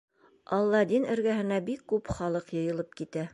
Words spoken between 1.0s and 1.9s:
эргәһенә бик